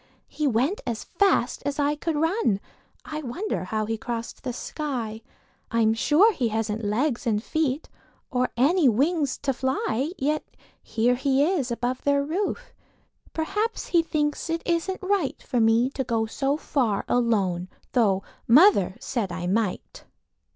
[0.29, 2.59] He went as fast as I could run;
[3.05, 5.21] I wonder how he crossed the sky?
[5.69, 7.87] I'm sure he hasn't legs and feet
[8.31, 10.11] Or any wings to fly.
[10.17, 10.43] Yet
[10.81, 12.73] here he is above their roof;
[13.33, 18.95] Perhaps he thinks it isn't right For me to go so far alone, Tho' mother
[18.99, 20.05] said I might.